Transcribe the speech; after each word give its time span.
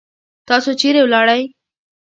تاسو 0.47 0.69
چیرې 0.79 1.01
ولاړی؟ 1.03 1.41